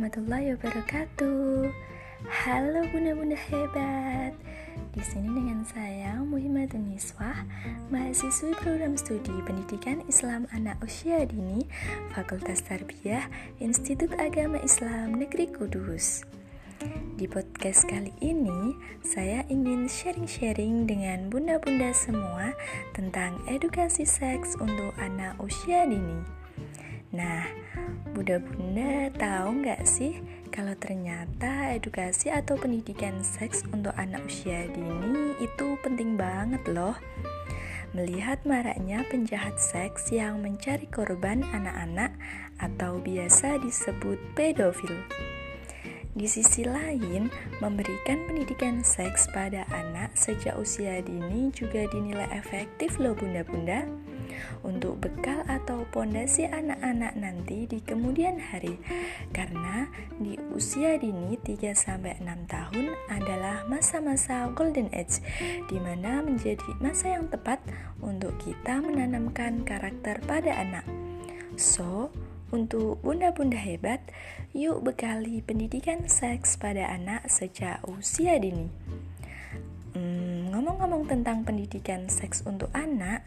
warahmatullahi 0.00 0.56
wabarakatuh. 0.56 1.68
Halo 2.24 2.80
bunda-bunda 2.88 3.36
hebat. 3.36 4.32
Di 4.96 5.02
sini 5.04 5.28
dengan 5.28 5.60
saya 5.68 6.16
Muhammadun 6.24 6.88
Niswah, 6.88 7.44
mahasiswi 7.92 8.56
program 8.64 8.96
studi 8.96 9.28
Pendidikan 9.44 10.00
Islam 10.08 10.48
Anak 10.56 10.80
Usia 10.80 11.28
Dini, 11.28 11.68
Fakultas 12.16 12.64
Tarbiyah, 12.64 13.28
Institut 13.60 14.16
Agama 14.16 14.56
Islam 14.64 15.20
Negeri 15.20 15.52
Kudus. 15.52 16.24
Di 17.20 17.28
podcast 17.28 17.84
kali 17.84 18.16
ini, 18.24 18.72
saya 19.04 19.44
ingin 19.52 19.84
sharing-sharing 19.84 20.88
dengan 20.88 21.28
bunda-bunda 21.28 21.92
semua 21.92 22.56
tentang 22.96 23.36
edukasi 23.52 24.08
seks 24.08 24.56
untuk 24.56 24.96
anak 24.96 25.36
usia 25.44 25.84
dini. 25.84 26.24
Nah, 27.12 27.42
bunda-bunda 28.10 29.10
tahu 29.18 29.62
nggak 29.62 29.82
sih 29.86 30.18
kalau 30.50 30.74
ternyata 30.78 31.74
edukasi 31.76 32.30
atau 32.30 32.58
pendidikan 32.58 33.22
seks 33.22 33.62
untuk 33.70 33.94
anak 33.94 34.24
usia 34.26 34.66
dini 34.70 35.38
itu 35.38 35.78
penting 35.84 36.18
banget 36.18 36.62
loh. 36.66 36.98
Melihat 37.90 38.38
maraknya 38.46 39.02
penjahat 39.10 39.58
seks 39.58 40.14
yang 40.14 40.38
mencari 40.42 40.86
korban 40.86 41.42
anak-anak 41.50 42.14
atau 42.62 43.02
biasa 43.02 43.58
disebut 43.58 44.18
pedofil. 44.38 44.94
Di 46.10 46.26
sisi 46.26 46.66
lain, 46.66 47.30
memberikan 47.62 48.26
pendidikan 48.26 48.82
seks 48.82 49.30
pada 49.30 49.62
anak 49.70 50.14
sejak 50.18 50.58
usia 50.58 50.98
dini 51.02 51.54
juga 51.54 51.86
dinilai 51.86 52.26
efektif 52.34 52.98
loh 52.98 53.14
bunda-bunda 53.14 53.86
untuk 54.62 54.98
bekal 55.02 55.42
atau 55.46 55.59
pondasi 55.94 56.46
anak-anak 56.50 57.14
nanti 57.14 57.70
di 57.70 57.78
kemudian 57.78 58.40
hari. 58.40 58.78
Karena 59.30 59.86
di 60.18 60.34
usia 60.50 60.98
dini 60.98 61.38
3 61.38 61.74
sampai 61.74 62.18
6 62.18 62.50
tahun 62.50 62.86
adalah 63.10 63.66
masa-masa 63.70 64.50
golden 64.54 64.90
age 64.90 65.22
di 65.70 65.78
mana 65.78 66.22
menjadi 66.22 66.66
masa 66.82 67.14
yang 67.14 67.30
tepat 67.30 67.62
untuk 68.02 68.34
kita 68.42 68.82
menanamkan 68.82 69.62
karakter 69.62 70.18
pada 70.26 70.56
anak. 70.58 70.86
So, 71.54 72.10
untuk 72.50 72.98
bunda-bunda 73.06 73.58
hebat, 73.58 74.02
yuk 74.50 74.82
bekali 74.82 75.38
pendidikan 75.38 76.10
seks 76.10 76.58
pada 76.58 76.90
anak 76.90 77.30
sejak 77.30 77.78
usia 77.86 78.42
dini. 78.42 78.66
Ngomong-ngomong 80.80 81.12
tentang 81.12 81.44
pendidikan 81.44 82.08
seks 82.08 82.40
untuk 82.48 82.72
anak, 82.72 83.20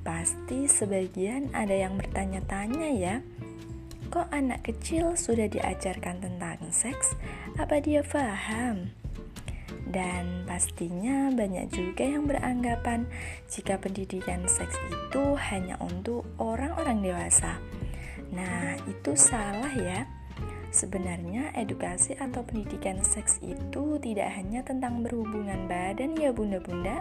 Pasti 0.00 0.64
sebagian 0.64 1.52
ada 1.52 1.76
yang 1.76 2.00
bertanya-tanya 2.00 2.88
ya, 2.96 3.20
kok 4.08 4.32
anak 4.32 4.64
kecil 4.64 5.12
sudah 5.12 5.44
diajarkan 5.44 6.24
tentang 6.24 6.56
seks? 6.72 7.12
Apa 7.60 7.84
dia 7.84 8.00
paham? 8.00 8.96
Dan 9.84 10.48
pastinya 10.48 11.28
banyak 11.36 11.68
juga 11.68 12.08
yang 12.08 12.24
beranggapan 12.24 13.04
jika 13.52 13.76
pendidikan 13.76 14.48
seks 14.48 14.80
itu 14.88 15.36
hanya 15.52 15.76
untuk 15.84 16.24
orang-orang 16.40 17.04
dewasa. 17.04 17.60
Nah, 18.32 18.72
itu 18.88 19.12
salah 19.20 19.76
ya. 19.76 20.08
Sebenarnya 20.74 21.54
edukasi 21.56 22.18
atau 22.18 22.44
pendidikan 22.44 23.00
seks 23.00 23.40
itu 23.40 23.96
tidak 24.02 24.28
hanya 24.36 24.60
tentang 24.66 25.00
berhubungan 25.00 25.64
badan 25.70 26.18
ya 26.18 26.34
bunda-bunda, 26.34 27.00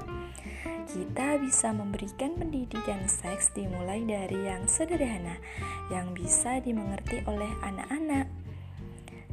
kita 0.86 1.42
bisa 1.42 1.74
memberikan 1.74 2.38
pendidikan 2.38 3.10
seks 3.10 3.52
dimulai 3.52 4.06
dari 4.06 4.48
yang 4.48 4.64
sederhana 4.70 5.36
yang 5.90 6.14
bisa 6.14 6.62
dimengerti 6.62 7.26
oleh 7.26 7.50
anak-anak. 7.66 8.30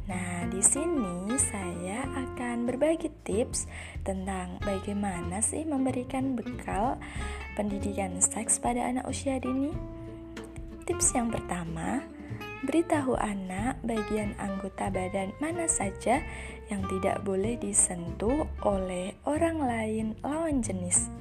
Nah, 0.03 0.43
di 0.51 0.59
sini 0.59 1.31
saya 1.39 2.03
akan 2.03 2.67
berbagi 2.67 3.07
tips 3.23 3.71
tentang 4.03 4.59
bagaimana 4.59 5.39
sih 5.39 5.63
memberikan 5.63 6.35
bekal 6.35 6.99
pendidikan 7.55 8.19
seks 8.19 8.59
pada 8.59 8.83
anak 8.83 9.07
usia 9.07 9.39
dini. 9.39 9.71
Tips 10.83 11.15
yang 11.15 11.31
pertama, 11.31 12.03
beritahu 12.63 13.19
anak 13.19 13.75
bagian 13.83 14.31
anggota 14.39 14.87
badan 14.87 15.35
mana 15.43 15.67
saja 15.67 16.23
yang 16.71 16.81
tidak 16.87 17.19
boleh 17.27 17.59
disentuh 17.59 18.47
oleh 18.63 19.19
orang 19.27 19.59
lain 19.59 20.07
lawan 20.23 20.63
jenis. 20.63 21.11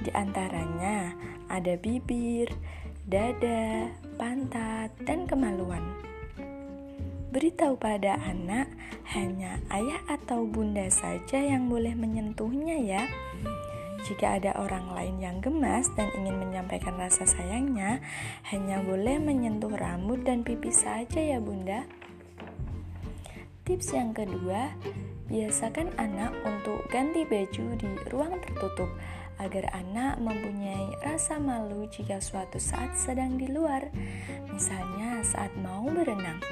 Di 0.00 0.10
antaranya 0.16 1.12
ada 1.52 1.76
bibir, 1.76 2.48
dada, 3.04 3.92
pantat, 4.16 4.90
dan 5.04 5.28
kemaluan. 5.28 5.84
Beritahu 7.28 7.74
pada 7.76 8.16
anak 8.24 8.70
hanya 9.10 9.58
ayah 9.68 10.00
atau 10.06 10.46
bunda 10.46 10.86
saja 10.88 11.42
yang 11.42 11.66
boleh 11.68 11.92
menyentuhnya 11.92 12.78
ya. 12.78 13.02
Jika 14.04 14.36
ada 14.36 14.52
orang 14.60 14.92
lain 14.92 15.16
yang 15.16 15.36
gemas 15.40 15.88
dan 15.96 16.12
ingin 16.12 16.36
menyampaikan 16.36 16.92
rasa 17.00 17.24
sayangnya, 17.24 18.04
hanya 18.52 18.84
boleh 18.84 19.16
menyentuh 19.16 19.72
rambut 19.72 20.20
dan 20.28 20.44
pipi 20.44 20.68
saja 20.68 21.24
ya 21.24 21.40
bunda. 21.40 21.88
Tips 23.64 23.96
yang 23.96 24.12
kedua, 24.12 24.76
biasakan 25.32 25.96
anak 25.96 26.36
untuk 26.44 26.84
ganti 26.92 27.24
baju 27.24 27.64
di 27.80 27.90
ruang 28.12 28.36
tertutup 28.44 28.92
agar 29.40 29.72
anak 29.72 30.20
mempunyai 30.20 31.00
rasa 31.00 31.40
malu 31.40 31.88
jika 31.88 32.20
suatu 32.20 32.60
saat 32.60 32.92
sedang 33.00 33.40
di 33.40 33.48
luar, 33.48 33.88
misalnya 34.52 35.24
saat 35.24 35.50
mau 35.56 35.88
berenang. 35.88 36.44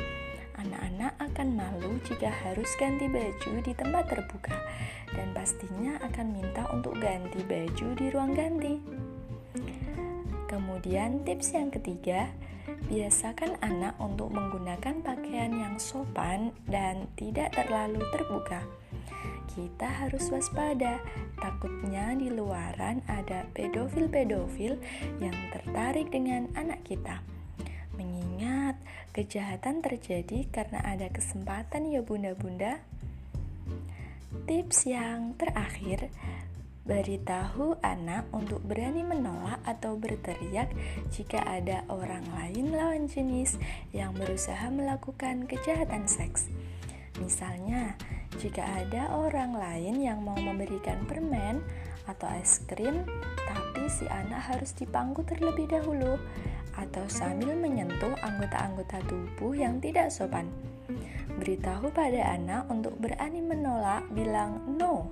Anak-anak 0.59 1.17
akan 1.21 1.49
malu 1.57 1.97
jika 2.05 2.29
harus 2.29 2.69
ganti 2.77 3.09
baju 3.09 3.53
di 3.65 3.73
tempat 3.73 4.05
terbuka, 4.09 4.57
dan 5.17 5.33
pastinya 5.33 5.97
akan 6.05 6.27
minta 6.33 6.69
untuk 6.73 6.97
ganti 7.01 7.41
baju 7.45 7.89
di 7.97 8.07
ruang 8.13 8.33
ganti. 8.37 8.75
Kemudian, 10.51 11.25
tips 11.25 11.57
yang 11.57 11.73
ketiga, 11.73 12.29
biasakan 12.93 13.57
anak 13.65 13.97
untuk 13.97 14.29
menggunakan 14.29 15.01
pakaian 15.01 15.53
yang 15.57 15.81
sopan 15.81 16.53
dan 16.69 17.09
tidak 17.17 17.57
terlalu 17.57 18.05
terbuka 18.12 18.61
kita 19.53 19.85
harus 19.85 20.33
waspada. 20.33 20.99
Takutnya 21.37 22.17
di 22.17 22.33
luaran 22.33 23.05
ada 23.05 23.45
pedofil-pedofil 23.53 24.81
yang 25.21 25.37
tertarik 25.53 26.09
dengan 26.09 26.49
anak 26.57 26.81
kita. 26.89 27.21
Mengingat 27.99 28.52
kejahatan 29.12 29.84
terjadi 29.84 30.49
karena 30.49 30.81
ada 30.84 31.09
kesempatan 31.12 31.89
ya 31.89 32.00
bunda-bunda. 32.00 32.81
Tips 34.49 34.89
yang 34.89 35.37
terakhir, 35.37 36.09
Beritahu 36.83 37.78
anak 37.78 38.27
untuk 38.34 38.59
berani 38.67 39.06
menolak 39.06 39.62
atau 39.62 39.95
berteriak 39.95 40.67
jika 41.15 41.39
ada 41.47 41.87
orang 41.87 42.27
lain 42.34 42.75
lawan 42.75 43.06
jenis 43.06 43.55
yang 43.95 44.11
berusaha 44.19 44.67
melakukan 44.67 45.47
kejahatan 45.47 46.11
seks. 46.11 46.50
Misalnya, 47.23 47.94
jika 48.43 48.67
ada 48.67 49.15
orang 49.15 49.55
lain 49.55 50.03
yang 50.03 50.27
mau 50.27 50.34
memberikan 50.34 51.06
permen 51.06 51.62
atau 52.11 52.27
es 52.34 52.67
krim, 52.67 53.06
tapi 53.47 53.87
si 53.87 54.11
anak 54.11 54.50
harus 54.50 54.75
dipangku 54.75 55.23
terlebih 55.23 55.71
dahulu 55.71 56.19
atau 56.77 57.05
sambil 57.09 57.53
menyentuh 57.56 58.15
anggota-anggota 58.21 59.05
tubuh 59.09 59.53
yang 59.56 59.78
tidak 59.78 60.09
sopan. 60.09 60.49
Beritahu 61.38 61.88
pada 61.91 62.37
anak 62.37 62.69
untuk 62.69 62.97
berani 63.00 63.41
menolak, 63.41 64.05
bilang 64.12 64.77
no, 64.77 65.09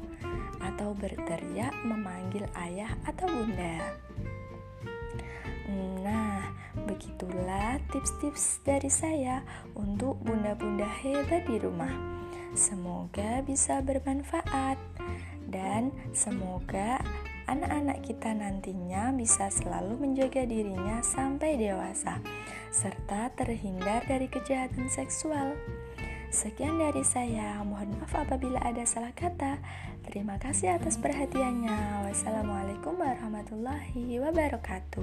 atau 0.60 0.93
berteriak 0.93 1.72
memanggil 1.82 2.44
ayah 2.56 2.93
atau 3.09 3.26
bunda. 3.26 3.96
Nah, 6.05 6.50
begitulah 6.88 7.79
tips-tips 7.94 8.61
dari 8.67 8.90
saya 8.90 9.46
untuk 9.79 10.19
bunda-bunda 10.20 10.88
hebat 11.00 11.46
di 11.46 11.56
rumah. 11.62 11.93
Semoga 12.58 13.46
bisa 13.46 13.79
bermanfaat 13.79 14.75
dan 15.46 15.94
semoga 16.11 16.99
anak-anak 17.50 18.06
kita 18.06 18.31
nantinya 18.31 19.11
bisa 19.11 19.50
selalu 19.50 19.99
menjaga 19.99 20.47
dirinya 20.47 21.02
sampai 21.02 21.58
dewasa 21.58 22.23
serta 22.70 23.35
terhindar 23.35 24.06
dari 24.06 24.31
kejahatan 24.31 24.87
seksual. 24.87 25.58
Sekian 26.31 26.79
dari 26.79 27.02
saya, 27.02 27.58
mohon 27.67 27.91
maaf 27.99 28.14
apabila 28.14 28.62
ada 28.62 28.87
salah 28.87 29.11
kata. 29.11 29.58
Terima 30.06 30.38
kasih 30.38 30.79
atas 30.79 30.94
perhatiannya. 30.94 32.06
Wassalamualaikum 32.06 32.94
warahmatullahi 32.94 34.23
wabarakatuh. 34.23 35.02